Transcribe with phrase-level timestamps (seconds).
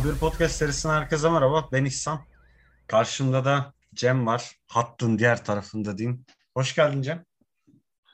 [0.00, 1.68] Muhabir Podcast serisinden herkese merhaba.
[1.72, 2.20] Ben İhsan.
[2.86, 4.56] Karşımda da Cem var.
[4.66, 6.26] Hattın diğer tarafında diyeyim.
[6.54, 7.24] Hoş geldin Cem.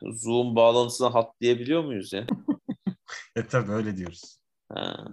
[0.03, 2.27] Zoom bağlantısına hat diyebiliyor muyuz ya?
[3.37, 4.39] e tabi öyle diyoruz.
[4.69, 5.09] Ha.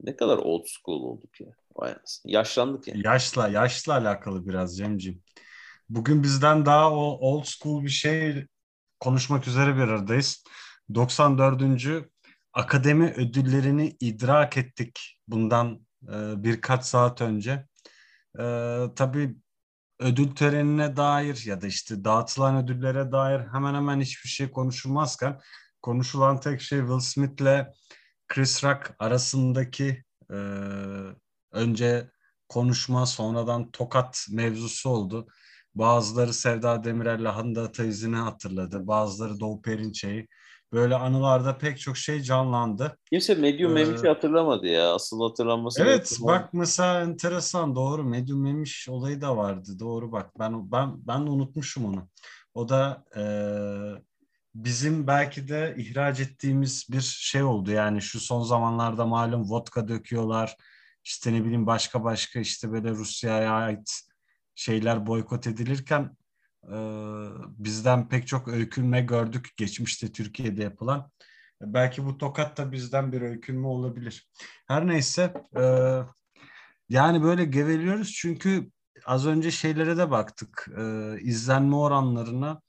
[0.00, 1.48] Ne kadar old school olduk ya.
[1.76, 1.94] Vay.
[2.24, 2.94] Yaşlandık ya.
[3.04, 5.22] Yaşla, yaşla alakalı biraz Cemciğim.
[5.88, 8.46] Bugün bizden daha o old school bir şey
[9.00, 10.44] konuşmak üzere bir aradayız.
[10.94, 12.13] 94.
[12.54, 17.66] Akademi ödüllerini idrak ettik bundan e, birkaç saat önce.
[18.38, 18.44] E,
[18.96, 19.36] tabii
[20.00, 25.40] ödül törenine dair ya da işte dağıtılan ödüllere dair hemen hemen hiçbir şey konuşulmazken
[25.82, 27.66] konuşulan tek şey Will Smith'le
[28.28, 30.36] Chris Rock arasındaki e,
[31.52, 32.10] önce
[32.48, 35.26] konuşma sonradan tokat mevzusu oldu.
[35.74, 38.86] Bazıları Sevda Demirel'le Hande Atayiz'ini hatırladı.
[38.86, 40.28] Bazıları Doğu Perinçek'i.
[40.74, 42.98] Böyle anılarda pek çok şey canlandı.
[43.10, 44.94] Kimse Medium ee, Memiş'i hatırlamadı ya.
[44.94, 45.82] Asıl hatırlanması.
[45.82, 48.04] Evet bak mesela enteresan doğru.
[48.04, 49.78] Medium Memiş olayı da vardı.
[49.78, 52.08] Doğru bak ben ben ben de unutmuşum onu.
[52.54, 53.24] O da e,
[54.54, 57.70] bizim belki de ihraç ettiğimiz bir şey oldu.
[57.70, 60.56] Yani şu son zamanlarda malum vodka döküyorlar.
[61.04, 64.00] İşte ne bileyim başka başka işte böyle Rusya'ya ait
[64.54, 66.16] şeyler boykot edilirken
[67.58, 71.10] bizden pek çok öykünme gördük geçmişte Türkiye'de yapılan.
[71.60, 74.30] Belki bu tokat da bizden bir öykünme olabilir.
[74.68, 75.34] Her neyse
[76.88, 78.70] yani böyle geveliyoruz çünkü
[79.06, 80.68] az önce şeylere de baktık.
[81.20, 82.60] İzlenme oranlarına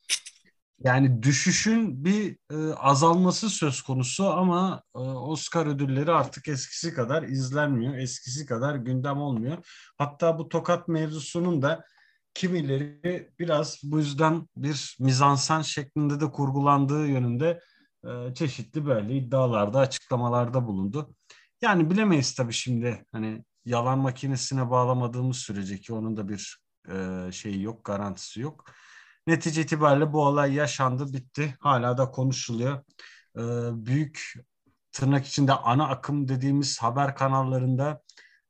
[0.79, 7.97] yani düşüşün bir e, azalması söz konusu ama e, Oscar ödülleri artık eskisi kadar izlenmiyor.
[7.97, 9.57] Eskisi kadar gündem olmuyor.
[9.97, 11.83] Hatta bu tokat mevzusunun da
[12.35, 17.59] kimileri biraz bu yüzden bir mizansen şeklinde de kurgulandığı yönünde
[18.05, 21.15] e, çeşitli böyle iddialarda, açıklamalarda bulundu.
[21.61, 26.59] Yani bilemeyiz tabii şimdi hani yalan makinesine bağlamadığımız sürece ki onun da bir
[26.91, 28.65] e, şeyi yok, garantisi yok.
[29.27, 31.55] Netice itibariyle bu olay yaşandı, bitti.
[31.59, 32.83] Hala da konuşuluyor.
[33.37, 33.41] E,
[33.85, 34.33] büyük
[34.91, 38.01] tırnak içinde ana akım dediğimiz haber kanallarında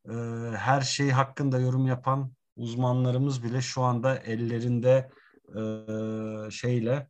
[0.10, 0.14] e,
[0.58, 5.12] her şey hakkında yorum yapan uzmanlarımız bile şu anda ellerinde
[5.48, 5.62] e,
[6.52, 7.10] şeyle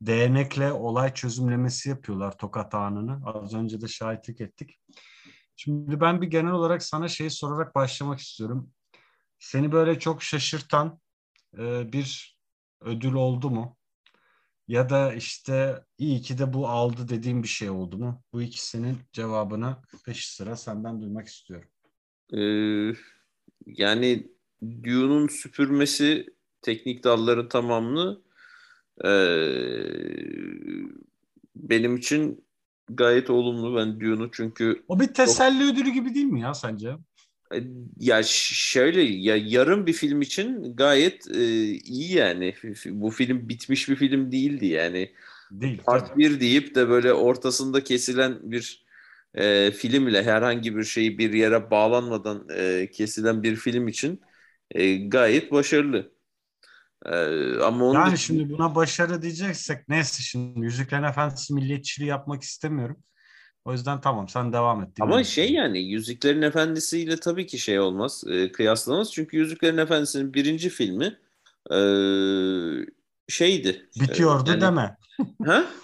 [0.00, 3.20] değnekle olay çözümlemesi yapıyorlar Tokat anını.
[3.24, 4.80] Az önce de şahitlik ettik.
[5.56, 8.70] Şimdi ben bir genel olarak sana şey sorarak başlamak istiyorum.
[9.38, 11.00] Seni böyle çok şaşırtan
[11.58, 12.38] e, bir
[12.80, 13.76] ödül oldu mu?
[14.68, 18.22] Ya da işte iyi ki de bu aldı dediğim bir şey oldu mu?
[18.32, 21.68] Bu ikisinin cevabını peş sıra senden duymak istiyorum.
[22.32, 22.92] Ee,
[23.66, 24.28] yani
[24.84, 26.26] Dune'un süpürmesi
[26.62, 28.20] teknik dalların tamamını
[29.04, 29.10] e,
[31.56, 32.44] benim için
[32.88, 33.76] gayet olumlu.
[33.76, 34.84] Ben Dune'u çünkü...
[34.88, 35.74] O bir teselli çok...
[35.74, 36.96] ödülü gibi değil mi ya sence?
[37.54, 37.58] E,
[38.00, 42.54] ya şöyle ya yarım bir film için gayet e, iyi yani.
[42.86, 45.12] Bu film bitmiş bir film değildi yani.
[45.50, 45.80] Değil.
[45.86, 48.84] Part 1 deyip de böyle ortasında kesilen bir
[49.34, 54.20] e, filmle herhangi bir şeyi bir yere bağlanmadan e, kesilen bir film için
[54.74, 56.12] e, gayet başarılı.
[57.06, 57.14] E,
[57.58, 58.16] ama onun yani için...
[58.16, 62.96] şimdi buna başarı diyeceksek neyse şimdi Yüzüklerin Efendisi milliyetçiliği yapmak istemiyorum.
[63.64, 64.88] O yüzden tamam sen devam et.
[65.00, 69.12] Ama şey yani Yüzüklerin Efendisi ile tabii ki şey olmaz, e, kıyaslamaz.
[69.12, 71.18] Çünkü Yüzüklerin Efendisi'nin birinci filmi
[71.70, 71.78] e,
[73.28, 73.88] şeydi.
[74.00, 74.96] Bitiyordu yani, deme.
[75.46, 75.64] ha?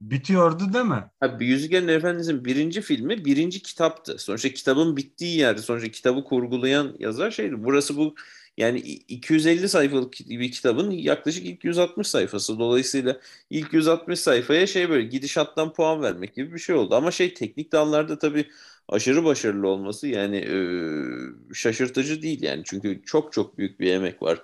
[0.00, 1.10] Bitiyordu değil mi?
[1.20, 4.18] Abi Yüzüklerin Efendisi'nin birinci filmi birinci kitaptı.
[4.18, 7.64] Sonuçta kitabın bittiği yerde sonuçta kitabı kurgulayan yazar şeydi.
[7.64, 8.14] Burası bu
[8.56, 12.58] yani 250 sayfalık bir kitabın yaklaşık ilk 160 sayfası.
[12.58, 13.20] Dolayısıyla
[13.50, 16.94] ilk 160 sayfaya şey böyle gidişattan puan vermek gibi bir şey oldu.
[16.94, 18.50] Ama şey teknik dallarda tabii
[18.88, 20.36] aşırı başarılı olması yani
[21.50, 22.62] e, şaşırtıcı değil yani.
[22.64, 24.42] Çünkü çok çok büyük bir emek var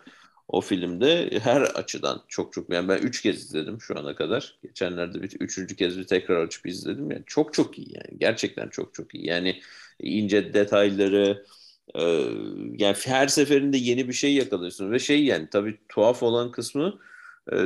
[0.54, 4.58] o filmde her açıdan çok çok yani ben üç kez izledim şu ana kadar.
[4.62, 7.10] Geçenlerde bir üçüncü kez bir tekrar açıp izledim.
[7.10, 9.26] Yani çok çok iyi yani gerçekten çok çok iyi.
[9.26, 9.60] Yani
[10.00, 11.46] ince detayları
[11.94, 12.02] e,
[12.78, 16.98] yani her seferinde yeni bir şey yakalıyorsun ve şey yani tabii tuhaf olan kısmı
[17.52, 17.56] e,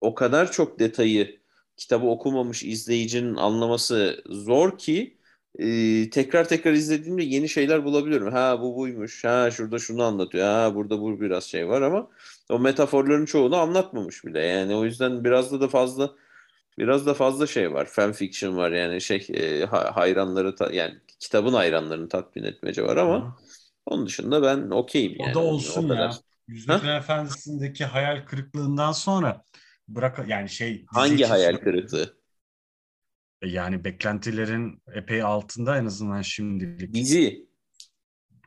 [0.00, 1.40] o kadar çok detayı
[1.76, 5.18] kitabı okumamış izleyicinin anlaması zor ki
[5.58, 8.32] e, tekrar tekrar izlediğimde yeni şeyler bulabiliyorum.
[8.32, 9.24] Ha bu buymuş.
[9.24, 10.46] Ha şurada şunu anlatıyor.
[10.46, 12.08] Ha burada bu biraz şey var ama
[12.50, 14.40] o metaforların çoğunu anlatmamış bile.
[14.40, 16.10] Yani o yüzden biraz da da fazla
[16.78, 17.86] biraz da fazla şey var.
[17.86, 23.26] Fan fiction var yani şey e, hayranları ta, yani kitabın hayranlarını tatmin etmece var ama
[23.26, 23.32] Hı.
[23.86, 25.30] onun dışında ben okeyim yani.
[25.30, 26.10] O da olsun o ya.
[26.48, 29.44] Yüzüklerin Efendisi'ndeki hayal kırıklığından sonra
[29.88, 32.19] bırak yani şey hangi hayal kırıklığı?
[33.42, 36.94] E, Yani beklentilerin epey altında en azından şimdilik.
[36.94, 37.50] Dizi.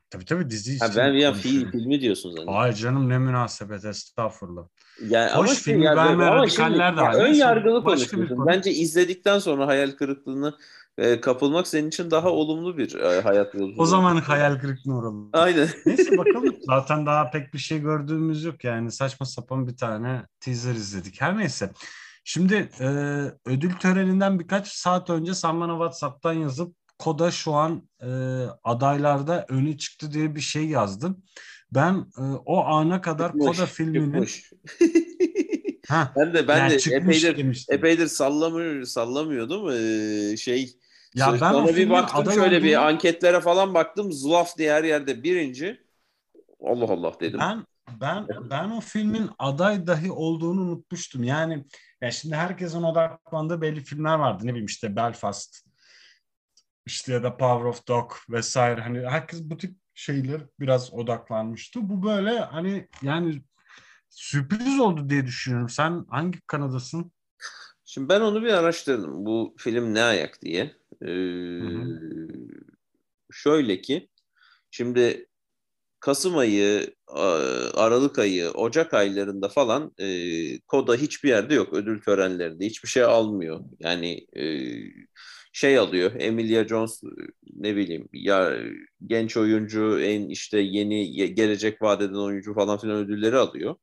[0.10, 2.54] Tabii tabii dizi Ha, ben ya film, filmi diyorsun zannettim.
[2.56, 4.64] Ay canım ne münasebet estağfurullah.
[5.08, 7.14] Yani Hoş, şey filmi ya, beğenmeyen ama radikaller de var.
[7.14, 8.36] Ön yargılı konuşuyorsun.
[8.36, 8.48] konu.
[8.48, 10.58] Bence izledikten sonra hayal kırıklığına
[10.98, 13.82] e, kapılmak senin için daha olumlu bir e, hayat yolculuğu.
[13.82, 15.30] O zaman hayal kırıklığına uğradım.
[15.34, 15.70] Aynen.
[15.86, 16.56] Neyse bakalım.
[16.62, 18.92] Zaten daha pek bir şey gördüğümüz yok yani.
[18.92, 21.22] Saçma sapan bir tane teaser izledik.
[21.22, 21.72] Her neyse.
[22.24, 22.86] Şimdi e,
[23.46, 28.08] ödül töreninden birkaç saat önce sen bana WhatsApp'tan yazıp Koda şu an e,
[28.64, 31.24] adaylarda öne çıktı diye bir şey yazdın.
[31.72, 34.52] Ben e, o ana kadar Çıkmış, Koda filminin çıkmış.
[35.88, 37.76] ha ben de ben yani de epeydir demiştim.
[37.76, 39.70] epeydir sallamıyor sallamıyordum.
[39.72, 40.74] Ee, şey
[41.16, 44.12] Ya ben sonra bir baktım şöyle bir olduğunu- anketlere falan baktım.
[44.12, 45.82] Zlaf diye her yerde birinci.
[46.64, 47.40] Allah Allah dedim.
[47.40, 47.66] Ben
[48.02, 51.24] ben ben o filmin aday dahi olduğunu unutmuştum.
[51.24, 51.66] Yani
[52.02, 54.44] ya şimdi herkesin odaklandığı belli filmler vardı.
[54.44, 55.66] Ne bileyim işte Belfast
[56.86, 58.82] işte ya da Power of Dog vesaire.
[58.82, 61.90] Hani herkes bu tip şeyler biraz odaklanmıştı.
[61.90, 63.42] Bu böyle hani yani
[64.10, 65.70] sürpriz oldu diye düşünüyorum.
[65.70, 67.12] Sen hangi kanadasın?
[67.86, 69.26] Şimdi ben onu bir araştırdım.
[69.26, 70.76] Bu film ne ayak diye.
[71.02, 72.00] Ee, hı.
[73.32, 74.10] şöyle ki
[74.72, 75.28] şimdi
[76.04, 76.94] Kasım ayı,
[77.74, 81.74] Aralık ayı, Ocak aylarında falan e, Koda hiçbir yerde yok.
[81.74, 83.60] Ödül törenlerinde hiçbir şey almıyor.
[83.80, 84.44] Yani e,
[85.54, 86.12] şey alıyor.
[86.20, 87.02] Emilia Jones
[87.54, 88.58] ne bileyim ya
[89.08, 93.76] genç oyuncu, en işte yeni ye- gelecek vaat eden oyuncu falan filan ödülleri alıyor.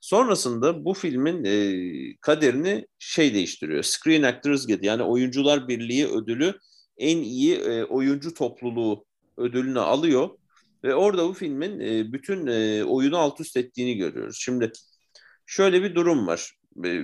[0.00, 3.82] Sonrasında bu filmin e, kaderini şey değiştiriyor.
[3.82, 6.54] Screen Actors Guild yani Oyuncular Birliği ödülü
[6.98, 9.04] en iyi e, oyuncu topluluğu
[9.36, 10.30] ödülünü alıyor.
[10.84, 14.38] Ve orada bu filmin e, bütün e, oyunu alt üst ettiğini görüyoruz.
[14.40, 14.72] Şimdi
[15.46, 16.52] şöyle bir durum var.
[16.84, 17.00] E,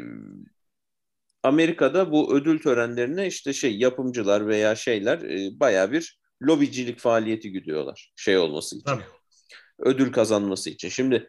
[1.43, 8.13] Amerika'da bu ödül törenlerine işte şey yapımcılar veya şeyler e, bayağı bir lobicilik faaliyeti gidiyorlar
[8.17, 8.85] şey olması için.
[8.85, 9.03] Tabii.
[9.79, 10.89] Ödül kazanması için.
[10.89, 11.29] Şimdi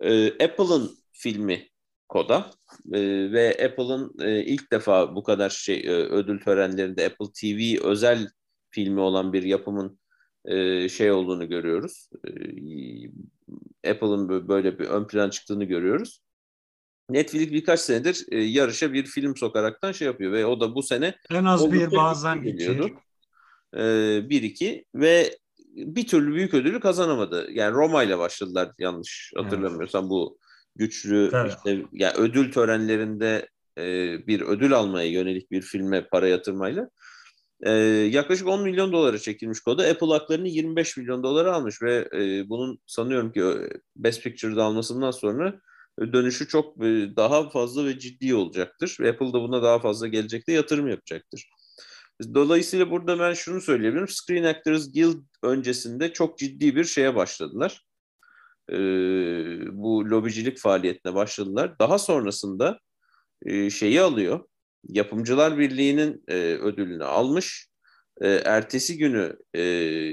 [0.00, 1.68] e, Apple'ın filmi
[2.08, 2.50] Koda
[2.92, 3.00] e,
[3.32, 8.28] ve Apple'ın e, ilk defa bu kadar şey e, ödül törenlerinde Apple TV özel
[8.70, 9.98] filmi olan bir yapımın
[10.44, 12.10] e, şey olduğunu görüyoruz.
[12.24, 16.20] E, Apple'ın bö- böyle bir ön plan çıktığını görüyoruz.
[17.10, 21.14] Netflix birkaç senedir e, yarışa bir film sokaraktan şey yapıyor ve o da bu sene
[21.30, 22.90] En az bir bazen geliyordu.
[23.76, 25.38] Ee, bir iki ve
[25.74, 27.48] bir türlü büyük ödülü kazanamadı.
[27.50, 30.38] Yani Roma ile başladılar yanlış hatırlamıyorsam bu
[30.76, 31.48] güçlü Tabii.
[31.48, 33.48] işte yani ödül törenlerinde
[33.78, 33.82] e,
[34.26, 36.88] bir ödül almaya yönelik bir filme para yatırmayla
[37.64, 37.70] e,
[38.12, 39.82] yaklaşık 10 milyon dolara çekilmiş kodu.
[39.82, 43.54] Apple haklarını 25 milyon dolara almış ve e, bunun sanıyorum ki e,
[43.96, 45.60] Best Picture'da almasından sonra
[46.00, 48.96] dönüşü çok e, daha fazla ve ciddi olacaktır.
[49.00, 51.48] Apple da buna daha fazla gelecekte yatırım yapacaktır.
[52.34, 54.08] Dolayısıyla burada ben şunu söyleyebilirim.
[54.08, 57.86] Screen Actors Guild öncesinde çok ciddi bir şeye başladılar.
[58.70, 58.74] Ee,
[59.72, 61.78] bu lobicilik faaliyetine başladılar.
[61.78, 62.78] Daha sonrasında
[63.46, 64.40] e, şeyi alıyor.
[64.88, 67.68] Yapımcılar Birliği'nin e, ödülünü almış.
[68.20, 69.62] E, ertesi günü e,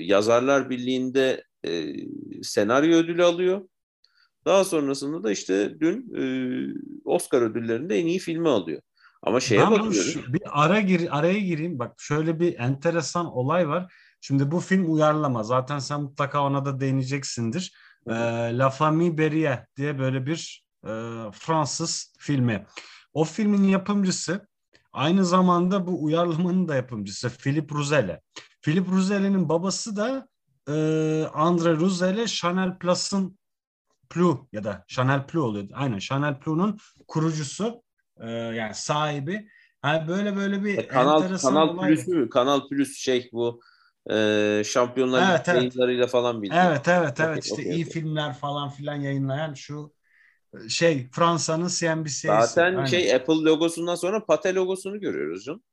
[0.06, 1.94] Yazarlar Birliği'nde e,
[2.44, 3.62] senaryo ödülü alıyor.
[4.46, 6.24] Daha sonrasında da işte dün e,
[7.06, 8.82] Oscar ödüllerinde en iyi filmi alıyor.
[9.24, 11.80] Ama şeye Ben şu- bir ara gir, araya gireyim.
[11.80, 13.94] Bak şöyle bir enteresan olay var.
[14.22, 15.44] Şimdi bu film uyarlama.
[15.44, 17.74] Zaten sen mutlaka ona da değineceksindir.
[18.08, 18.12] Ee,
[18.58, 20.90] La Famille Berrier diye böyle bir e,
[21.34, 22.66] Fransız filmi.
[23.14, 24.48] O filmin yapımcısı
[24.94, 28.20] aynı zamanda bu uyarlamanın da yapımcısı Philippe Roussel.
[28.62, 30.28] Philippe Roussel'in babası da
[30.68, 30.72] e,
[31.34, 33.38] André Roussel, Chanel Plus'ın
[34.10, 35.68] Plus ya da Chanel Plus oluyor.
[35.74, 37.84] Aynen Chanel Plus'un kurucusu
[38.22, 39.48] e, yani sahibi.
[39.86, 41.96] Yani böyle böyle bir E, Kanal enteresan Kanal olay.
[41.96, 42.30] Plus mü?
[42.30, 43.62] Kanal Plus şey bu
[44.12, 45.58] e, Şampiyonlar Evet, evet.
[45.62, 46.58] yayınlarıyla falan bildim.
[46.58, 47.94] Evet evet evet Okey, işte okey, iyi okey.
[47.94, 49.94] filmler falan filan yayınlayan şu
[50.70, 52.28] şey Fransa'nın CNBC'si.
[52.28, 52.86] Zaten Aynen.
[52.86, 55.64] şey Apple logosundan sonra Pate logosunu görüyoruz canım.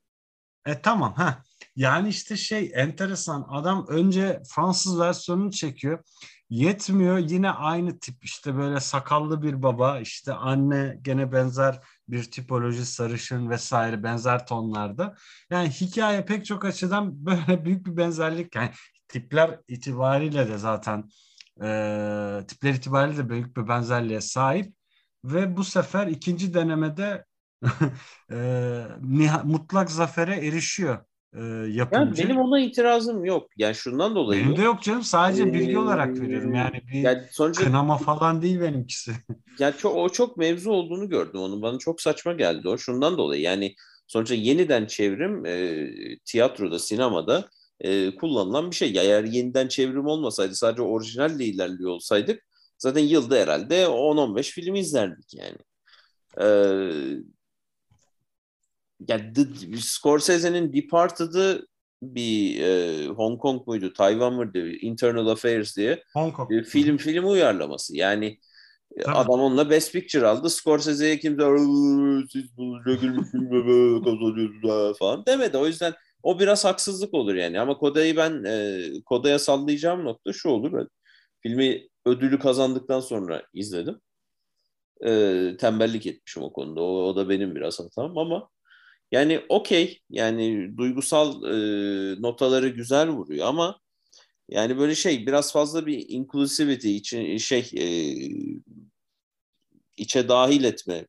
[0.67, 1.43] E tamam ha.
[1.77, 6.05] Yani işte şey enteresan adam önce Fransız versiyonunu çekiyor.
[6.51, 12.87] Yetmiyor yine aynı tip işte böyle sakallı bir baba işte anne gene benzer bir tipoloji
[12.87, 15.15] sarışın vesaire benzer tonlarda.
[15.51, 18.55] Yani hikaye pek çok açıdan böyle büyük bir benzerlik.
[18.55, 18.71] Yani
[19.09, 21.11] tipler itibariyle de zaten
[21.63, 24.75] e, tipler itibariyle de büyük bir benzerliğe sahip.
[25.25, 27.25] Ve bu sefer ikinci denemede
[28.33, 28.85] e,
[29.45, 30.99] mutlak zafere erişiyor
[31.35, 32.25] e, Yani yapımcı.
[32.25, 33.51] benim ona itirazım yok.
[33.57, 37.23] Yani şundan dolayı Benim de yok canım sadece bilgi Ee, olarak veriyorum yani bir Yani
[37.31, 39.13] sonuçta kınama falan değil benimkisi.
[39.59, 41.63] ya çok o çok mevzu olduğunu gördüm onun.
[41.63, 42.79] Bana çok saçma geldi o.
[42.79, 43.75] Şundan dolayı yani
[44.09, 45.89] Sonuçta yeniden çevrim e,
[46.25, 47.49] tiyatroda, sinemada
[47.81, 48.93] e, kullanılan bir şey.
[48.93, 55.35] Ya eğer yeniden çevrim olmasaydı sadece orijinalle ilerliyor olsaydık zaten yılda herhalde 10-15 film izlerdik
[55.35, 55.59] yani.
[56.41, 56.47] Ee,
[59.09, 61.67] yani The, Scorsese'nin Departed'ı
[62.03, 66.51] bir e, Hong Kong muydu, Tayvan mıydı, Internal Affairs diye Hong Kong.
[66.51, 67.97] bir film film uyarlaması.
[67.97, 68.39] Yani
[69.05, 69.17] Tabii.
[69.17, 70.51] adam onunla Best Picture aldı.
[70.51, 71.43] Scorsese'ye kimse
[72.33, 72.79] siz bu
[74.05, 75.57] kazanıyorsunuz falan demedi.
[75.57, 77.61] O yüzden o biraz haksızlık olur yani.
[77.61, 80.73] Ama Koda'yı ben e, Koda'ya sallayacağım nokta şu olur.
[80.73, 80.89] Ben
[81.41, 84.01] filmi ödülü kazandıktan sonra izledim.
[85.07, 86.83] E, tembellik etmişim o konuda.
[86.83, 88.49] O, o da benim biraz hatam ama
[89.13, 93.81] yani okey yani duygusal e, notaları güzel vuruyor ama
[94.49, 97.85] yani böyle şey biraz fazla bir inclusivity için şey e,
[99.97, 101.07] içe dahil etme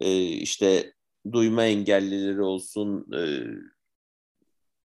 [0.00, 0.92] e, işte
[1.32, 3.44] duyma engellileri olsun e,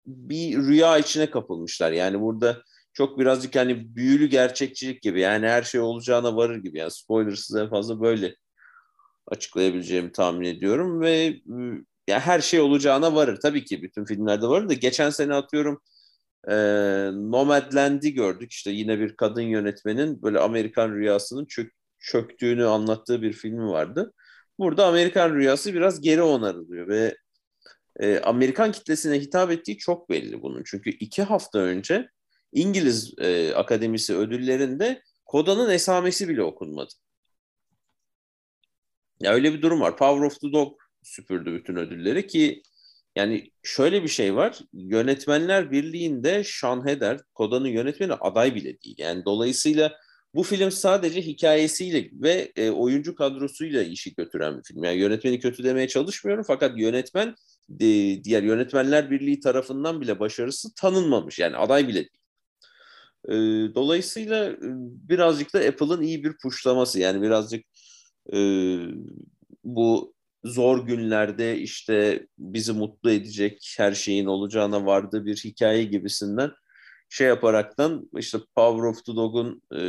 [0.06, 1.92] bir rüya içine kapılmışlar.
[1.92, 6.90] Yani burada çok birazcık hani büyülü gerçekçilik gibi yani her şey olacağına varır gibi yani
[6.90, 8.36] spoilersız en fazla böyle
[9.26, 11.36] açıklayabileceğimi tahmin ediyorum ve
[12.08, 13.40] yani her şey olacağına varır.
[13.42, 15.80] Tabii ki bütün filmlerde varır da geçen sene atıyorum
[16.48, 16.54] e,
[17.14, 18.52] Nomadland'i gördük.
[18.52, 24.12] İşte yine bir kadın yönetmenin böyle Amerikan rüyasının çök, çöktüğünü anlattığı bir filmi vardı.
[24.58, 27.16] Burada Amerikan rüyası biraz geri onarılıyor ve
[28.00, 30.62] e, Amerikan kitlesine hitap ettiği çok belli bunun.
[30.66, 32.08] Çünkü iki hafta önce
[32.52, 36.94] İngiliz e, Akademisi ödüllerinde Koda'nın esamesi bile okunmadı.
[39.20, 39.96] Ya öyle bir durum var.
[39.96, 42.62] Power of the Dog süpürdü bütün ödülleri ki
[43.16, 44.58] yani şöyle bir şey var.
[44.72, 48.96] Yönetmenler Birliği'nde Sean Heder, Koda'nın yönetmeni aday bile değil.
[48.98, 49.92] Yani dolayısıyla
[50.34, 54.84] bu film sadece hikayesiyle ve e, oyuncu kadrosuyla işi götüren bir film.
[54.84, 57.34] Yani yönetmeni kötü demeye çalışmıyorum fakat yönetmen
[57.80, 61.38] e, diğer yönetmenler birliği tarafından bile başarısı tanınmamış.
[61.38, 62.20] Yani aday bile değil.
[63.28, 63.34] E,
[63.74, 64.58] dolayısıyla e,
[65.08, 67.00] birazcık da Apple'ın iyi bir puşlaması.
[67.00, 67.64] Yani birazcık
[68.32, 68.38] e,
[69.64, 76.50] bu zor günlerde işte bizi mutlu edecek her şeyin olacağına vardığı bir hikaye gibisinden
[77.08, 79.80] şey yaparaktan işte Power of the Dog'un e,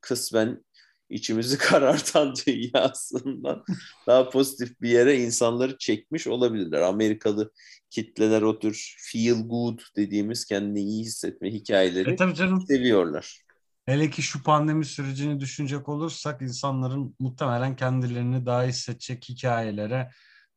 [0.00, 0.64] kısmen
[1.10, 3.64] içimizi karartan dünyasından
[4.06, 6.80] daha pozitif bir yere insanları çekmiş olabilirler.
[6.80, 7.52] Amerikalı
[7.90, 12.66] kitleler o tür feel good dediğimiz kendini iyi hissetme hikayeleri e, tabii canım.
[12.66, 13.40] seviyorlar.
[13.86, 20.10] Hele ki şu pandemi sürecini düşünecek olursak insanların muhtemelen kendilerini daha hissedecek hikayelere,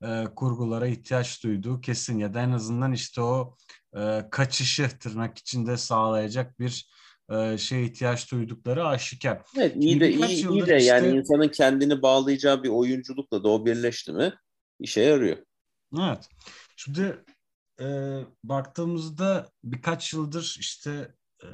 [0.03, 3.55] e, kurgulara ihtiyaç duyduğu kesin ya da en azından işte o
[3.98, 6.89] e, kaçışı tırnak içinde sağlayacak bir
[7.31, 9.41] e, şey ihtiyaç duydukları aşikar.
[9.57, 13.65] Evet iyi de iyi, iyi de işte, yani insanın kendini bağlayacağı bir oyunculukla da o
[13.65, 14.33] birleşti mi
[14.79, 15.37] işe yarıyor.
[15.99, 16.29] Evet.
[16.75, 17.23] Şimdi
[17.79, 17.85] e,
[18.43, 21.47] baktığımızda birkaç yıldır işte e,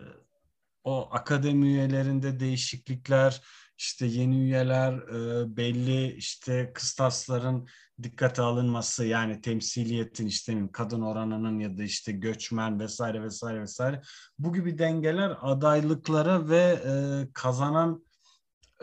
[0.84, 3.42] o akademi üyelerinde değişiklikler,
[3.80, 7.68] işte yeni üyeler, e, belli işte kıstasların
[8.04, 14.02] dikkate alınması yani temsiliyetin işte kadın oranının ya da işte göçmen vesaire vesaire vesaire
[14.40, 16.94] bu gibi dengeler adaylıklara ve e,
[17.34, 18.06] kazanan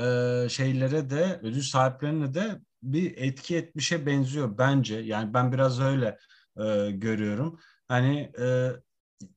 [0.00, 4.96] e, şeylere de ödül sahiplerine de bir etki etmişe benziyor bence.
[4.96, 6.18] Yani ben biraz öyle
[6.56, 7.60] e, görüyorum.
[7.88, 8.70] Hani e,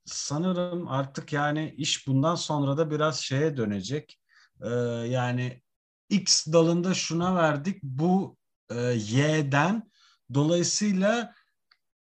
[0.05, 4.18] sanırım artık yani iş bundan sonra da biraz şeye dönecek.
[4.61, 4.69] Ee,
[5.07, 5.61] yani
[6.09, 8.37] X dalında şuna verdik bu
[8.71, 9.91] e, Y'den
[10.33, 11.33] dolayısıyla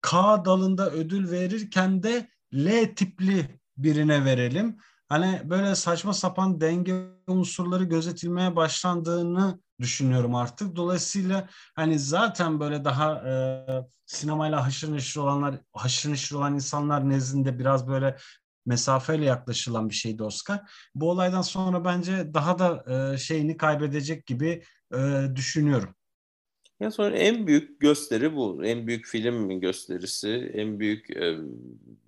[0.01, 4.77] K dalında ödül verirken de L tipli birine verelim.
[5.09, 10.75] Hani böyle saçma sapan denge unsurları gözetilmeye başlandığını düşünüyorum artık.
[10.75, 13.33] Dolayısıyla hani zaten böyle daha e,
[14.05, 18.17] sinemayla haşır neşir olanlar, haşır neşir olan insanlar nezdinde biraz böyle
[18.65, 20.59] mesafeyle yaklaşılan bir şeydi Oscar.
[20.95, 24.63] Bu olaydan sonra bence daha da e, şeyini kaybedecek gibi
[24.93, 25.95] e, düşünüyorum.
[26.79, 28.65] Ya sonra en büyük gösteri bu.
[28.65, 31.37] En büyük film gösterisi, en büyük e,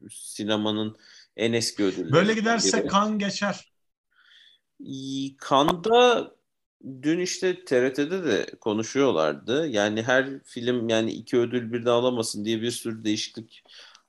[0.10, 0.96] sinemanın
[1.38, 2.12] en eski ödülleri.
[2.12, 3.74] Böyle giderse kan geçer.
[5.38, 6.32] Kanda
[7.02, 9.68] dün işte TRT'de de konuşuyorlardı.
[9.68, 13.64] Yani her film yani iki ödül bir de alamasın diye bir sürü değişiklik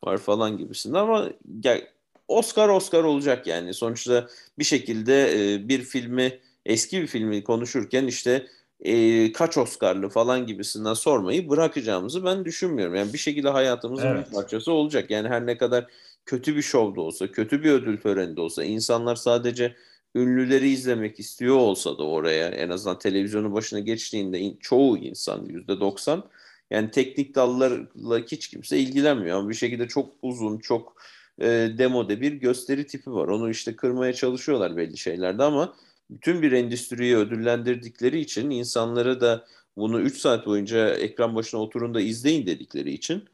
[0.04, 1.30] var falan gibisinde ama
[1.64, 1.80] ya,
[2.28, 3.74] Oscar Oscar olacak yani.
[3.74, 4.28] Sonuçta
[4.58, 8.46] bir şekilde e, bir filmi eski bir filmi konuşurken işte
[8.80, 12.94] e, kaç Oscar'lı falan gibisinden sormayı bırakacağımızı ben düşünmüyorum.
[12.94, 14.26] Yani bir şekilde hayatımızın evet.
[14.26, 15.10] bir parçası olacak.
[15.10, 15.86] Yani her ne kadar
[16.26, 19.74] kötü bir şovda olsa, kötü bir ödül töreninde olsa, insanlar sadece
[20.14, 26.24] ünlüleri izlemek istiyor olsa da oraya en azından televizyonun başına geçtiğinde çoğu insan yüzde doksan
[26.70, 29.38] Yani teknik dallarla hiç kimse ilgilenmiyor.
[29.38, 30.96] Ama bir şekilde çok uzun, çok
[31.40, 31.46] e,
[31.78, 33.28] demode bir gösteri tipi var.
[33.28, 35.74] Onu işte kırmaya çalışıyorlar belli şeylerde ama
[36.10, 39.44] bütün bir endüstriyi ödüllendirdikleri için insanlara da
[39.76, 43.28] bunu 3 saat boyunca ekran başına oturun da izleyin dedikleri için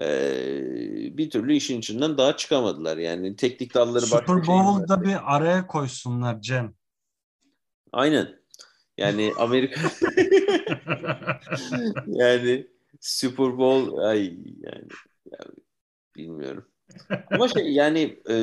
[0.00, 0.06] e,
[1.16, 2.96] bir türlü işin içinden daha çıkamadılar.
[2.96, 6.74] Yani teknik dalları Super Bowl'da bir araya koysunlar Cem.
[7.92, 8.42] Aynen.
[8.98, 9.80] Yani Amerika
[12.06, 12.66] yani
[13.00, 14.24] Super Bowl ay
[14.60, 14.88] yani,
[15.26, 15.54] yani
[16.16, 16.71] bilmiyorum.
[17.30, 18.34] Ama şey yani e,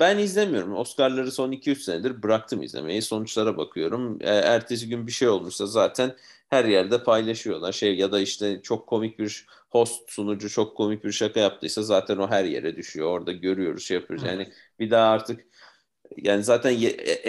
[0.00, 0.76] ben izlemiyorum.
[0.76, 3.02] Oscar'ları son 2-3 senedir bıraktım izlemeyi.
[3.02, 4.18] Sonuçlara bakıyorum.
[4.20, 6.16] E, ertesi gün bir şey olmuşsa zaten
[6.50, 7.72] her yerde paylaşıyorlar.
[7.72, 12.16] Şey ya da işte çok komik bir host sunucu çok komik bir şaka yaptıysa zaten
[12.18, 13.06] o her yere düşüyor.
[13.10, 14.24] Orada görüyoruz, şey yapıyoruz.
[14.26, 15.46] Yani bir daha artık
[16.16, 16.74] yani zaten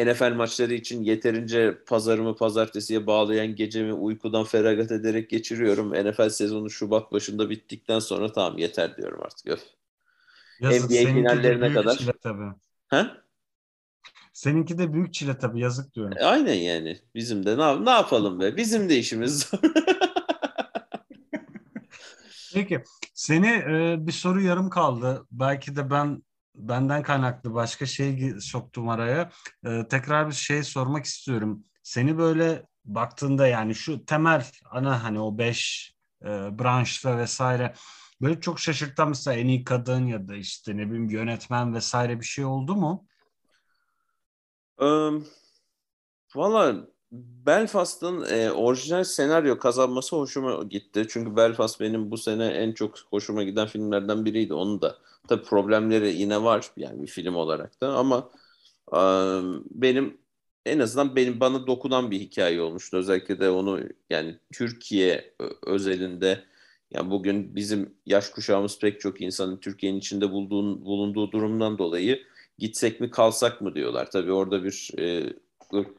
[0.08, 5.94] NFL maçları için yeterince pazarımı pazartesiye bağlayan gecemi uykudan feragat ederek geçiriyorum.
[5.94, 9.48] NFL sezonu Şubat başında bittikten sonra tamam yeter diyorum artık.
[9.48, 9.79] Öf.
[10.60, 11.98] Yazık, NBA finallerine kadar.
[11.98, 12.54] Çile tabii.
[12.88, 13.18] Ha?
[14.34, 16.18] Seninki de büyük çile tabii yazık diyorum.
[16.18, 17.00] E, aynen yani.
[17.16, 18.58] Bizim de ne, ne yapalım be?
[18.58, 19.60] Bizim de işimiz zor.
[22.54, 25.26] Peki seni e, bir soru yarım kaldı.
[25.32, 26.24] Belki de ben
[26.56, 29.30] benden kaynaklı başka şey soktum araya.
[29.66, 31.64] E, tekrar bir şey sormak istiyorum.
[31.84, 36.28] Seni böyle baktığında yani şu temel ana hani o beş e,
[36.60, 37.74] branşta vesaire
[38.22, 42.26] böyle çok şaşırtan mesela en iyi kadın ya da işte ne bileyim yönetmen vesaire bir
[42.26, 43.06] şey oldu mu?
[44.78, 45.26] Um,
[46.36, 51.06] Valla Belfast'ın e, orijinal senaryo kazanması hoşuma gitti.
[51.10, 54.54] Çünkü Belfast benim bu sene en çok hoşuma giden filmlerden biriydi.
[54.54, 54.98] Onu da
[55.28, 58.30] tabii problemleri yine var yani bir film olarak da ama
[58.94, 59.00] e,
[59.72, 60.18] benim
[60.66, 62.98] en azından benim bana dokunan bir hikaye olmuştu.
[62.98, 65.36] Özellikle de onu yani Türkiye
[65.68, 66.44] özelinde
[66.92, 72.24] yani bugün bizim yaş kuşağımız pek çok insanın Türkiye'nin içinde bulduğun, bulunduğu durumdan dolayı
[72.58, 74.12] gitsek mi kalsak mı diyorlar.
[74.12, 75.34] Tabii orada bir e,
[75.74, 75.90] ırk,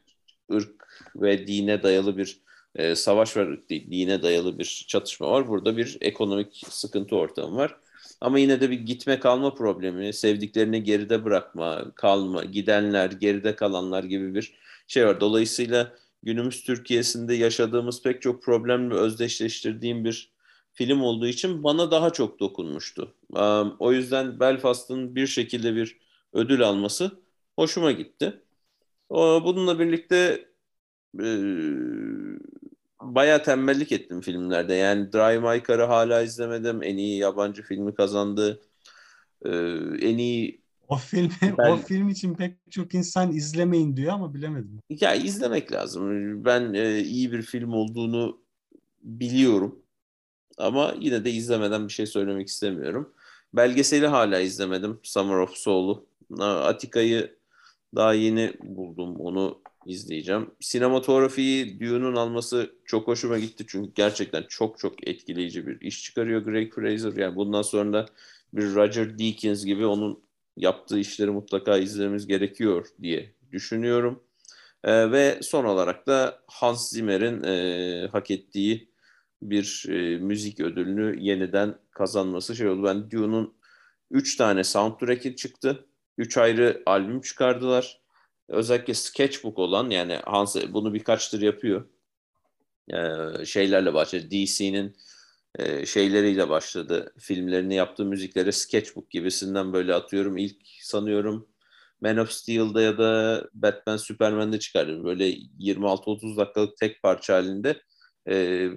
[0.53, 2.41] ırk ve dine dayalı bir
[2.75, 5.47] e, savaş var, dine dayalı bir çatışma var.
[5.47, 7.77] Burada bir ekonomik sıkıntı ortamı var.
[8.21, 14.35] Ama yine de bir gitme kalma problemi, sevdiklerini geride bırakma, kalma, gidenler, geride kalanlar gibi
[14.35, 14.53] bir
[14.87, 15.21] şey var.
[15.21, 20.31] Dolayısıyla günümüz Türkiye'sinde yaşadığımız pek çok problemle özdeşleştirdiğim bir
[20.73, 23.15] film olduğu için bana daha çok dokunmuştu.
[23.79, 25.97] O yüzden Belfast'ın bir şekilde bir
[26.33, 27.11] ödül alması
[27.55, 28.41] hoşuma gitti.
[29.09, 30.45] Bununla birlikte
[31.19, 31.27] e,
[33.01, 34.73] bayağı tembellik ettim filmlerde.
[34.73, 36.83] Yani Drive My Car'ı hala izlemedim.
[36.83, 38.61] En iyi yabancı filmi kazandı.
[39.45, 39.49] Ee,
[40.01, 44.79] en iyi o filmi ben, o film için pek çok insan izlemeyin diyor ama bilemedim.
[44.89, 46.05] Ya izlemek lazım.
[46.45, 48.41] Ben e, iyi bir film olduğunu
[49.03, 49.80] biliyorum.
[50.57, 53.13] Ama yine de izlemeden bir şey söylemek istemiyorum.
[53.53, 54.99] Belgeseli hala izlemedim.
[55.03, 56.05] Summer of Soul'u.
[56.39, 57.35] Atika'yı
[57.95, 59.15] daha yeni buldum.
[59.15, 60.51] Onu izleyeceğim.
[60.59, 63.65] Sinematografiyi Dune'un alması çok hoşuma gitti.
[63.67, 67.13] Çünkü gerçekten çok çok etkileyici bir iş çıkarıyor Greg Fraser.
[67.13, 68.05] Yani bundan sonra da
[68.53, 70.19] bir Roger Deakins gibi onun
[70.57, 74.23] yaptığı işleri mutlaka izlememiz gerekiyor diye düşünüyorum.
[74.83, 78.90] Ee, ve son olarak da Hans Zimmer'in e, hak ettiği
[79.41, 82.83] bir e, müzik ödülünü yeniden kazanması şey oldu.
[82.83, 83.53] Ben Dune'un
[84.11, 85.85] 3 tane soundtrack'i çıktı.
[86.17, 88.01] 3 ayrı albüm çıkardılar.
[88.47, 91.89] Özellikle sketchbook olan yani Hans bunu birkaçtır yapıyor.
[92.93, 94.31] Ee, şeylerle başladı.
[94.31, 94.95] DC'nin
[95.55, 97.13] e, şeyleriyle başladı.
[97.19, 100.37] Filmlerini yaptığı müziklere sketchbook gibisinden böyle atıyorum.
[100.37, 101.47] İlk sanıyorum
[102.01, 105.03] Man of Steel'da ya da Batman Superman'de çıkardı.
[105.03, 107.81] Böyle 26-30 dakikalık tek parça halinde
[108.29, 108.69] e,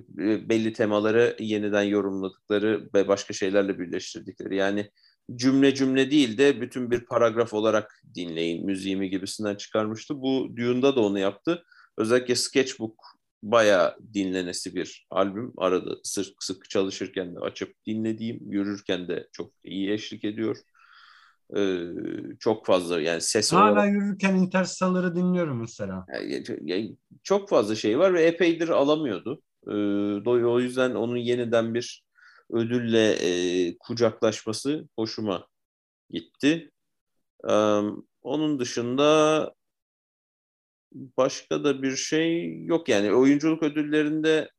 [0.48, 4.56] belli temaları yeniden yorumladıkları ve başka şeylerle birleştirdikleri.
[4.56, 4.90] Yani
[5.36, 10.20] cümle cümle değil de bütün bir paragraf olarak dinleyin müziğimi gibisinden çıkarmıştı.
[10.22, 11.64] Bu Dune'da da onu yaptı.
[11.98, 12.96] Özellikle Sketchbook
[13.42, 15.52] bayağı dinlenesi bir albüm.
[15.56, 20.56] Arada sık sık çalışırken de açıp dinlediğim, yürürken de çok iyi eşlik ediyor.
[22.40, 23.92] Çok fazla yani ses Hala olarak...
[23.92, 26.06] yürürken Interstellar'ı dinliyorum mesela.
[26.12, 29.42] Yani, yani, çok fazla şey var ve epeydir alamıyordu.
[30.26, 32.04] O yüzden onun yeniden bir
[32.50, 35.46] ödülle e, kucaklaşması hoşuma
[36.10, 36.70] gitti.
[38.22, 39.54] Onun dışında
[40.92, 44.50] başka da bir şey yok yani oyunculuk ödüllerinde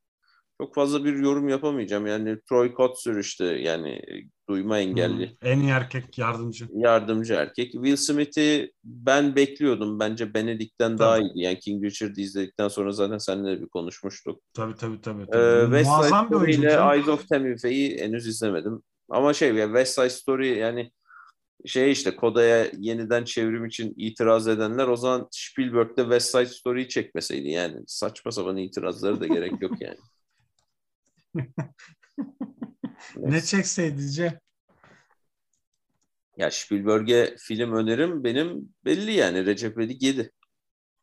[0.62, 2.08] çok fazla bir yorum yapamayacağım.
[2.08, 4.02] Yani Troy Kotsur işte yani
[4.50, 5.30] Duyma engelli.
[5.30, 6.68] Hmm, en iyi erkek yardımcı.
[6.74, 7.72] Yardımcı erkek.
[7.72, 10.00] Will Smith'i ben bekliyordum.
[10.00, 11.00] Bence Benedict'ten tabii.
[11.00, 11.40] daha iyiydi.
[11.40, 14.42] Yani King Richard'ı izledikten sonra zaten seninle bir konuşmuştuk.
[14.54, 15.26] Tabii tabii tabii.
[15.32, 15.44] tabii.
[15.44, 18.82] Ee, West Side Story ile Eyes of Tamifa'yı henüz izlemedim.
[19.10, 20.92] Ama şey West Side Story yani
[21.66, 27.50] şey işte Koda'ya yeniden çevrim için itiraz edenler o zaman Spielberg'de West Side Story'yi çekmeseydi
[27.50, 29.98] yani saçma sapan itirazları da gerek yok yani.
[33.16, 34.40] Ne çekseydi Cem?
[36.38, 40.32] Ya Spielberg'e film önerim benim belli yani Recep İvedik 7.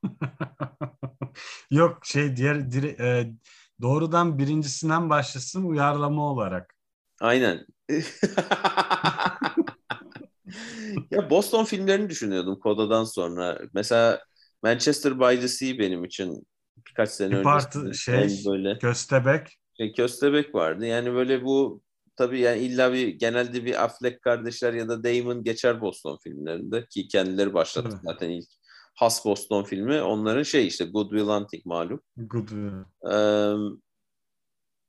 [1.71, 3.33] Yok şey diğer dire, e,
[3.83, 6.75] doğrudan birincisinden başlasın uyarlama olarak.
[7.21, 7.67] Aynen.
[11.11, 13.59] ya Boston filmlerini düşünüyordum Koda'dan sonra.
[13.75, 14.21] Mesela
[14.63, 16.47] Manchester by the Sea benim için
[16.89, 17.45] birkaç sene önce.
[17.45, 19.62] Parti, şey, böyle Köstebek.
[19.83, 20.87] Şey, Köstebek vardı.
[20.87, 21.83] Yani böyle bu
[22.17, 27.09] tabii yani illa bir genelde bir Affleck kardeşler ya da Damon geçer Boston filmlerinde ki
[27.09, 28.01] kendileri başlattı evet.
[28.05, 28.49] zaten ilk
[28.95, 30.03] has Boston filmi.
[30.03, 32.01] Onların şey işte Good Will Hunting malum.
[32.17, 33.11] Good Will.
[33.13, 33.55] Ee,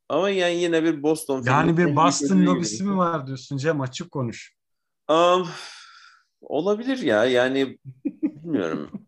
[0.10, 1.50] ama yani yine bir Boston filmi.
[1.50, 4.56] Yani bir Boston lobisi mi var diyorsun Cem açık konuş.
[5.10, 5.48] Um,
[6.42, 7.78] olabilir ya yani
[8.24, 9.08] bilmiyorum.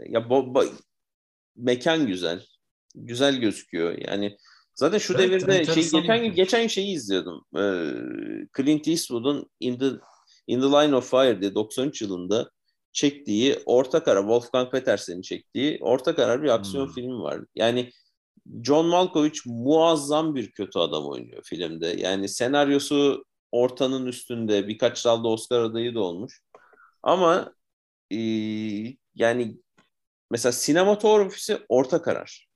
[0.08, 0.64] ya bo, bo,
[1.56, 2.46] mekan güzel.
[2.94, 3.98] Güzel gözüküyor.
[3.98, 4.36] Yani
[4.74, 7.44] zaten şu evet, devirde şey geçen gün geçen şeyi izliyordum.
[7.56, 7.92] Ee,
[8.56, 9.90] Clint Eastwood'un In the
[10.46, 12.50] In the Line of Fire diye 93 yılında
[12.92, 16.94] çektiği orta karar Wolfgang Petersen'in çektiği orta karar bir aksiyon hmm.
[16.94, 17.40] filmi var.
[17.54, 17.92] Yani
[18.64, 21.86] John Malkovich muazzam bir kötü adam oynuyor filmde.
[21.86, 26.40] Yani senaryosu ortanın üstünde birkaç dalda Oscar adayı da olmuş.
[27.02, 27.54] Ama
[28.10, 28.18] e,
[29.14, 29.56] yani
[30.30, 32.47] mesela sinematografisi orta karar.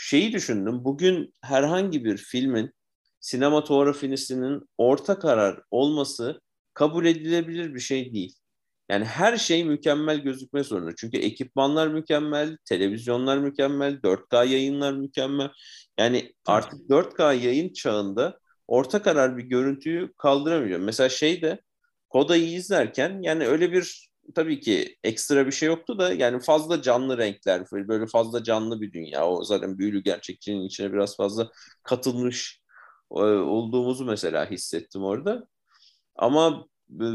[0.00, 0.84] Şeyi düşündüm.
[0.84, 2.72] Bugün herhangi bir filmin
[3.20, 6.40] sinematografisinin orta karar olması
[6.74, 8.34] kabul edilebilir bir şey değil.
[8.88, 10.94] Yani her şey mükemmel gözükme zorunda.
[10.96, 15.50] Çünkü ekipmanlar mükemmel, televizyonlar mükemmel, 4K yayınlar mükemmel.
[15.98, 20.80] Yani artık 4K yayın çağında orta karar bir görüntüyü kaldıramıyor.
[20.80, 21.60] Mesela şeyde
[22.08, 27.18] Koda'yı izlerken yani öyle bir tabii ki ekstra bir şey yoktu da yani fazla canlı
[27.18, 29.28] renkler böyle fazla canlı bir dünya.
[29.28, 31.50] O zaten büyülü gerçekçiliğin içine biraz fazla
[31.82, 32.62] katılmış
[33.12, 35.48] e, olduğumuzu mesela hissettim orada.
[36.16, 37.08] Ama e,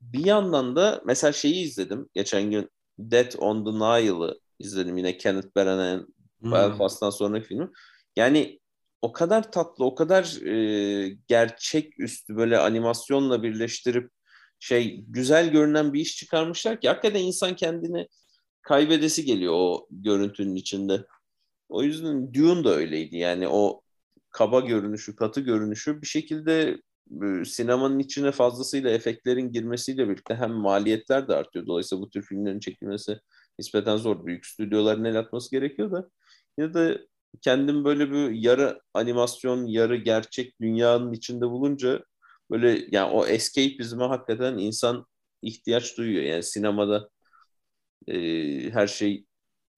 [0.00, 2.08] bir yandan da mesela şeyi izledim.
[2.14, 6.52] Geçen gün Death on the Nile'ı izledim yine Kenneth Branagh'ın hmm.
[6.52, 7.70] Belfast'tan sonraki filmi.
[8.16, 8.60] Yani
[9.02, 14.10] o kadar tatlı, o kadar e, gerçek üstü böyle animasyonla birleştirip
[14.64, 18.08] şey güzel görünen bir iş çıkarmışlar ki hakikaten insan kendini
[18.62, 21.06] kaybedesi geliyor o görüntünün içinde.
[21.68, 23.16] O yüzden Dune da öyleydi.
[23.16, 23.82] Yani o
[24.30, 26.78] kaba görünüşü, katı görünüşü bir şekilde
[27.22, 31.66] e, sinemanın içine fazlasıyla efektlerin girmesiyle birlikte hem maliyetler de artıyor.
[31.66, 33.18] Dolayısıyla bu tür filmlerin çekilmesi
[33.58, 34.26] nispeten zor.
[34.26, 36.10] Büyük stüdyoların el atması gerekiyor da
[36.58, 36.98] ya da
[37.40, 42.04] kendim böyle bir yarı animasyon, yarı gerçek dünyanın içinde bulunca
[42.50, 45.06] böyle yani o escapeizme hakikaten insan
[45.42, 46.22] ihtiyaç duyuyor.
[46.22, 47.08] Yani sinemada
[48.08, 48.14] e,
[48.70, 49.24] her şey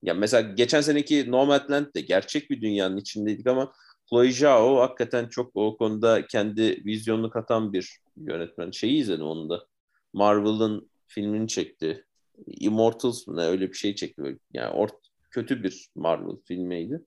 [0.03, 3.73] yani mesela geçen seneki Nomadland de gerçek bir dünyanın içindeydik ama
[4.09, 8.71] Chloe Zhao hakikaten çok o konuda kendi vizyonunu katan bir yönetmen.
[8.71, 9.67] Şeyi izledim onu da.
[10.13, 12.05] Marvel'ın filmini çekti.
[12.47, 14.23] Immortals mı ne öyle bir şey çekti.
[14.23, 14.37] Böyle.
[14.53, 14.93] Yani ort
[15.31, 17.01] kötü bir Marvel filmiydi.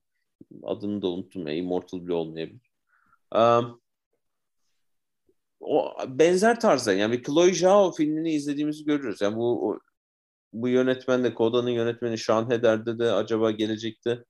[0.62, 1.54] Adını da unuttum ya.
[1.54, 2.70] Immortal bile olmayabilir.
[3.34, 3.80] Um,
[5.60, 9.20] o benzer tarzda yani Chloe Zhao filmini izlediğimizi görürüz.
[9.20, 9.80] Yani bu
[10.52, 14.24] bu yönetmen de Koda'nın yönetmeni Sean Heder'de de acaba gelecekte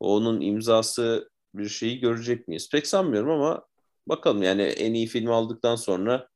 [0.00, 2.68] onun imzası bir şeyi görecek miyiz?
[2.72, 3.64] Pek sanmıyorum ama
[4.08, 6.28] bakalım yani en iyi film aldıktan sonra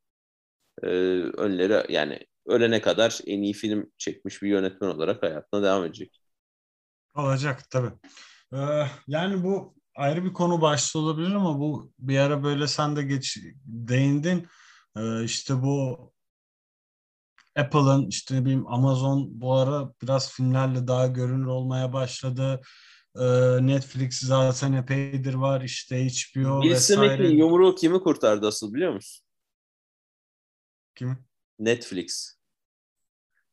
[0.83, 0.87] e,
[1.37, 6.21] önlere yani ölene kadar en iyi film çekmiş bir yönetmen olarak hayatına devam edecek.
[7.15, 7.91] Olacak tabii.
[8.53, 13.03] Ee, yani bu ayrı bir konu başlığı olabilir ama bu bir ara böyle sen de
[13.03, 14.47] geç değindin.
[14.97, 16.11] Ee, işte bu
[17.55, 22.61] Apple'ın işte ne bileyim Amazon bu ara biraz filmlerle daha görünür olmaya başladı.
[23.15, 23.21] Ee,
[23.61, 27.17] Netflix zaten epeydir var işte HBO Bill vesaire.
[27.17, 29.25] Smith'in yumruğu kimi kurtardı asıl biliyor musun?
[30.95, 31.17] Kim?
[31.59, 32.37] Netflix.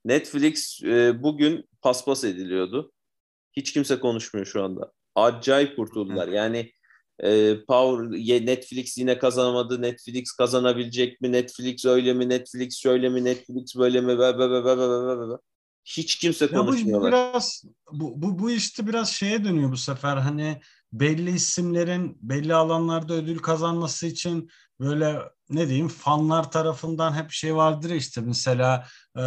[0.04, 2.92] Netflix e, bugün paspas ediliyordu.
[3.52, 4.92] Hiç kimse konuşmuyor şu anda.
[5.22, 6.28] Acayip kurtuldular.
[6.28, 6.72] Yani
[7.22, 8.10] e, Power
[8.46, 9.82] Netflix yine kazanamadı.
[9.82, 11.32] Netflix kazanabilecek mi?
[11.32, 12.28] Netflix öyle mi?
[12.28, 13.24] Netflix şöyle mi?
[13.24, 14.18] Netflix böyle mi?
[14.18, 14.78] Be, be, be, be,
[15.18, 15.36] be, be.
[15.84, 17.12] Hiç kimse konuşmuyorlar.
[17.12, 20.60] Bu, biraz bu, bu bu işte biraz şeye dönüyor bu sefer hani
[20.92, 24.50] belli isimlerin belli alanlarda ödül kazanması için
[24.80, 25.18] böyle
[25.50, 29.20] ne diyeyim fanlar tarafından hep şey vardır işte mesela e,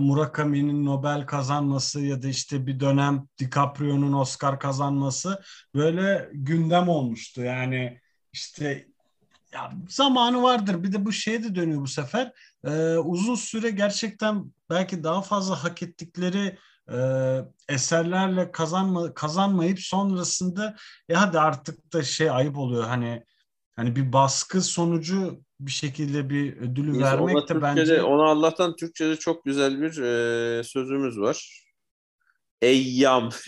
[0.00, 5.42] Murakami'nin Nobel kazanması ya da işte bir dönem DiCaprio'nun Oscar kazanması
[5.74, 7.42] böyle gündem olmuştu.
[7.42, 8.00] Yani
[8.32, 8.88] işte
[9.52, 10.82] ya zamanı vardır.
[10.82, 12.32] Bir de bu şeye de dönüyor bu sefer.
[12.64, 16.58] Ee, uzun süre gerçekten belki daha fazla hak ettikleri
[16.92, 16.98] e,
[17.68, 20.76] eserlerle kazanma kazanmayıp sonrasında
[21.08, 23.24] ya hadi artık da şey ayıp oluyor hani
[23.78, 28.76] hani bir baskı sonucu bir şekilde bir ödülü Neyse, vermek de Türkçe'de, bence ona Allah'tan
[28.76, 31.64] Türkçe'de çok güzel bir e, sözümüz var.
[32.62, 33.30] Eyyam.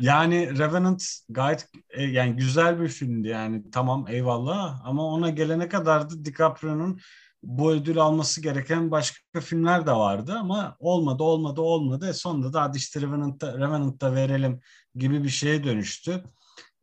[0.00, 6.10] yani Revenant gayet e, yani güzel bir filmdi yani tamam eyvallah ama ona gelene kadar
[6.10, 7.00] da DiCaprio'nun
[7.42, 12.08] bu ödül alması gereken başka filmler de vardı ama olmadı olmadı olmadı.
[12.08, 14.60] E sonunda da hadi işte Revenant'ta, Revenant'ta verelim
[14.94, 16.24] gibi bir şeye dönüştü.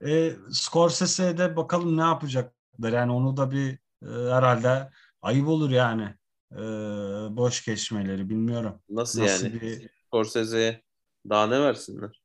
[0.05, 3.71] E, Scorsese'de bakalım ne yapacaklar yani onu da bir
[4.03, 4.89] e, herhalde
[5.21, 6.15] ayıp olur yani
[6.51, 6.57] e,
[7.37, 8.81] boş geçmeleri bilmiyorum.
[8.89, 9.61] Nasıl, Nasıl yani?
[9.61, 9.89] Bir...
[10.05, 10.81] Scorsese'ye
[11.29, 12.21] daha ne versinler?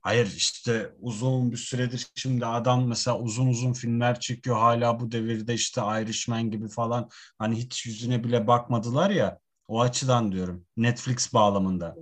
[0.00, 5.54] Hayır işte uzun bir süredir şimdi adam mesela uzun uzun filmler çekiyor hala bu devirde
[5.54, 11.96] işte Irishman gibi falan hani hiç yüzüne bile bakmadılar ya o açıdan diyorum Netflix bağlamında.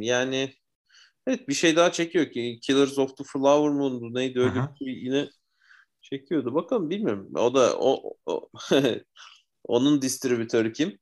[0.00, 0.52] yani
[1.28, 5.04] evet bir şey daha çekiyor ki Killers of the Flower Moon neydi öyle bir şey
[5.04, 5.30] yine
[6.00, 8.48] çekiyordu bakalım bilmiyorum o da o, o
[9.64, 10.98] onun distribütörü kim?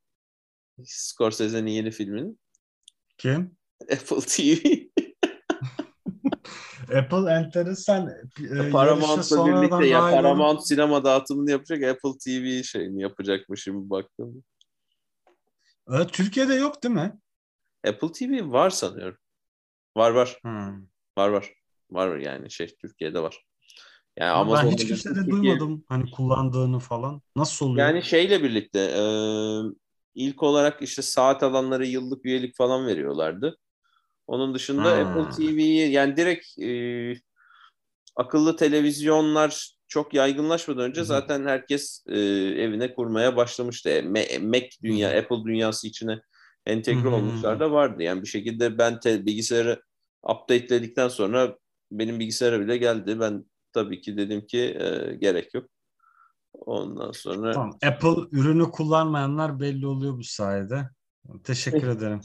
[0.85, 2.41] Scorsese'nin yeni filminin.
[3.19, 3.57] Kim?
[3.93, 4.59] Apple TV.
[6.99, 8.09] Apple enteresan
[8.59, 10.67] e, Paramount'la birlikte ya Paramount olur.
[10.67, 14.45] sinema dağıtımını yapacak Apple TV şeyini yapacakmış şimdi baktım.
[15.91, 17.19] Evet, Türkiye'de yok değil mi?
[17.87, 19.19] Apple TV var sanıyorum.
[19.97, 20.39] Var var.
[20.43, 20.87] Hmm.
[21.19, 21.53] Var var.
[21.91, 23.45] Var yani şey Türkiye'de var.
[24.17, 25.33] Yani Ama ben hiç kimse de Türkiye...
[25.33, 27.23] duymadım hani kullandığını falan.
[27.37, 27.87] Nasıl oluyor?
[27.87, 29.03] Yani şeyle birlikte e,
[30.15, 33.59] ilk olarak işte saat alanları yıllık üyelik falan veriyorlardı.
[34.27, 35.19] Onun dışında hmm.
[35.19, 36.71] Apple TV'yi yani direkt e,
[38.17, 41.07] akıllı televizyonlar çok yaygınlaşmadan önce hmm.
[41.07, 42.19] zaten herkes e,
[42.63, 43.89] evine kurmaya başlamıştı.
[43.89, 44.03] E,
[44.39, 45.19] Mac dünya.
[45.19, 46.21] Apple dünyası içine
[46.67, 47.13] entegre hmm.
[47.13, 48.03] olmuşlar da vardı.
[48.03, 49.83] Yani bir şekilde ben te, bilgisayarı
[50.23, 51.57] update'ledikten sonra
[51.93, 53.21] benim bilgisayara bile geldi.
[53.21, 55.71] Ben tabii ki dedim ki e, gerek yok.
[56.53, 57.53] Ondan sonra...
[57.53, 57.79] Tamam.
[57.83, 60.91] Apple ürünü kullanmayanlar belli oluyor bu sayede.
[61.45, 62.21] Teşekkür ederim.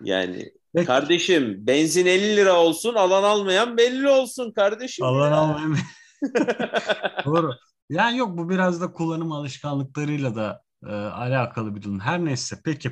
[0.00, 0.86] Yani Peki.
[0.86, 5.06] Kardeşim benzin 50 lira olsun alan almayan belli olsun kardeşim.
[5.06, 5.36] Alan ya.
[5.36, 5.76] almayan.
[7.24, 7.52] Doğru.
[7.90, 12.00] Yani yok bu biraz da kullanım alışkanlıklarıyla da e, alakalı bir durum.
[12.00, 12.88] Her neyse peki.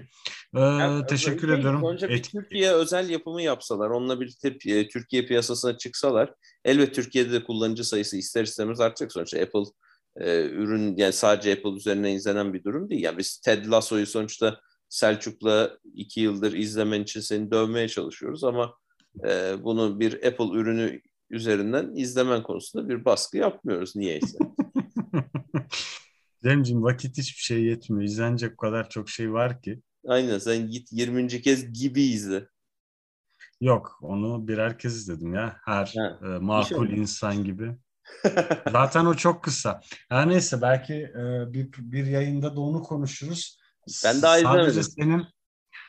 [0.57, 1.85] E, yani, teşekkür şey, ediyorum.
[1.85, 2.31] Önce bir Et...
[2.31, 8.17] Türkiye özel yapımı yapsalar, onunla birlikte e, Türkiye piyasasına çıksalar, elbet Türkiye'de de kullanıcı sayısı
[8.17, 9.13] ister istemez artacak.
[9.13, 9.65] Sonuçta Apple
[10.17, 13.03] e, ürün yani sadece Apple üzerine izlenen bir durum değil.
[13.03, 18.75] Yani biz Ted Lasso'yu sonuçta Selçuk'la iki yıldır izlemen için seni dövmeye çalışıyoruz ama
[19.29, 24.39] e, bunu bir Apple ürünü üzerinden izlemen konusunda bir baskı yapmıyoruz niyeyse.
[26.45, 28.03] Cemciğim vakit hiçbir şey yetmiyor.
[28.03, 29.83] İzlenecek kadar çok şey var ki.
[30.09, 31.29] Aynen sen git 20.
[31.29, 32.47] kez gibi izle.
[33.61, 35.57] Yok onu birer kez izledim ya.
[35.65, 37.77] Her ha, e, makul insan gibi.
[38.73, 39.81] Zaten o çok kısa.
[40.09, 43.59] Her neyse belki e, bir, bir yayında da onu konuşuruz.
[44.05, 44.65] Ben daha izlemedim.
[44.65, 45.27] Sadece senin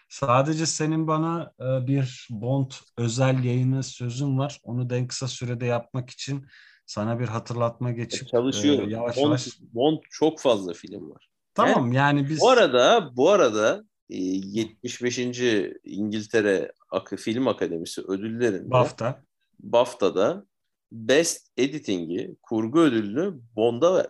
[0.09, 4.59] sadece senin bana e, bir Bond özel yayını sözün var.
[4.63, 6.45] Onu da en kısa sürede yapmak için
[6.85, 8.89] sana bir hatırlatma geçip çalışıyorum.
[8.89, 11.29] E, yavaş Bond, yavaş Bond çok fazla film var.
[11.53, 15.19] Tamam yani, yani biz Bu arada bu arada 75.
[15.19, 16.71] E, İngiltere
[17.17, 19.23] Film Akademisi ödüllerinde BAFTA
[19.59, 20.45] BAFTA'da
[20.91, 24.07] Best Editing'i kurgu ödülünü Bond'a ver.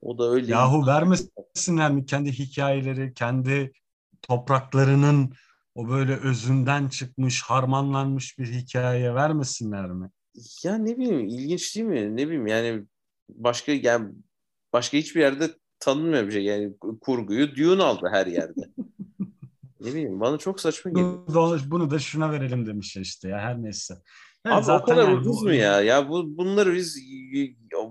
[0.00, 0.52] O da öyle.
[0.52, 3.72] Yahu vermesinler mi kendi hikayeleri, kendi
[4.22, 5.34] topraklarının
[5.74, 10.10] o böyle özünden çıkmış, harmanlanmış bir hikaye vermesinler mi?
[10.64, 12.16] Ya ne bileyim ilginç değil mi?
[12.16, 12.84] Ne bileyim yani
[13.28, 14.12] başka yani
[14.72, 16.44] başka hiçbir yerde tanınmıyor bir şey.
[16.44, 18.60] Yani kurguyu Dune aldı her yerde.
[19.80, 21.60] ne bileyim bana çok saçma geliyor.
[21.66, 23.94] Bunu da şuna verelim demişler işte ya her neyse.
[24.46, 25.44] Evet, Abi zaten o kadar yani ucuz bu...
[25.44, 25.80] mu ya?
[25.80, 26.98] Ya bu bunları biz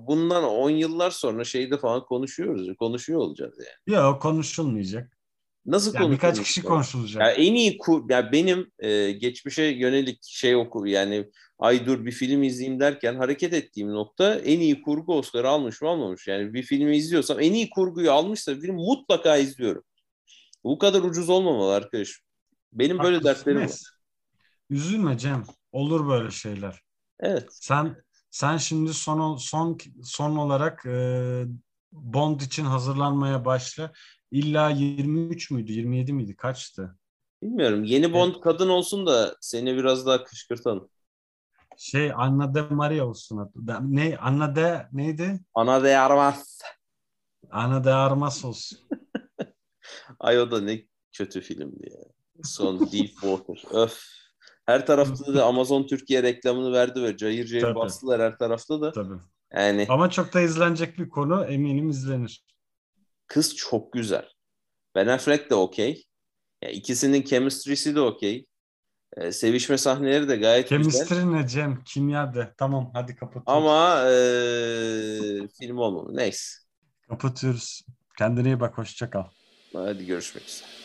[0.08, 2.78] bundan 10 yıllar sonra şeyde falan konuşuyoruz.
[2.80, 3.97] Konuşuyor olacağız yani.
[3.97, 5.18] Yok konuşulmayacak.
[5.65, 7.22] Nasıl yani birkaç kişi konuşulacak.
[7.22, 12.12] Ya en iyi kur, ya benim e, geçmişe yönelik şey oku yani ay dur bir
[12.12, 16.28] film izleyeyim derken hareket ettiğim nokta en iyi kurgu Oscar'ı almış mı almamış.
[16.28, 19.84] Yani bir filmi izliyorsam en iyi kurguyu almışsa film mutlaka izliyorum.
[20.63, 22.22] Bu kadar ucuz olmamalı arkadaş.
[22.74, 23.80] Benim böyle Haklısın dertlerim var.
[24.69, 25.43] Üzülme Cem.
[25.72, 26.82] Olur böyle şeyler.
[27.19, 27.48] Evet.
[27.52, 27.95] Sen
[28.30, 31.43] sen şimdi son son son olarak e,
[31.91, 33.91] Bond için hazırlanmaya başla.
[34.32, 35.72] İlla 23 müydü?
[35.72, 36.36] 27 miydi?
[36.36, 36.96] Kaçtı?
[37.44, 37.84] Bilmiyorum.
[37.84, 40.89] Yeni Bond kadın olsun da seni biraz daha kışkırtalım.
[41.78, 43.38] Şey Anna de Maria olsun.
[43.38, 43.80] adı.
[43.82, 45.39] Ne Anna de neydi?
[45.54, 46.60] Ana de Armas.
[47.52, 48.80] Anna de Armas olsun.
[50.20, 52.00] Ay o da ne kötü filmdi ya.
[52.44, 53.63] Son Deepwater.
[53.84, 54.04] Öf.
[54.65, 57.76] Her tarafta da Amazon Türkiye reklamını verdi ve cayır cayır Tabii.
[57.76, 58.92] bastılar her tarafta da.
[58.92, 59.13] Tabii.
[59.54, 61.46] Yani Ama çok da izlenecek bir konu.
[61.46, 62.46] Eminim izlenir.
[63.30, 64.26] Kız çok güzel.
[64.96, 66.04] Ben Affleck de okey.
[66.63, 68.46] Ya ikisinin chemistry'si de okey.
[69.18, 70.92] Ee, sevişme sahneleri de gayet güzel.
[70.92, 71.84] Chemistry ne Cem?
[71.84, 72.54] Kimya de.
[72.58, 73.63] Tamam hadi kapatıyoruz.
[73.65, 76.18] Ama eee film olmalı.
[76.18, 76.60] Neyse.
[77.10, 77.82] Kapatıyoruz.
[78.18, 78.78] Kendine iyi bak.
[78.78, 79.24] Hoşça kal.
[79.74, 80.79] Hadi görüşmek üzere.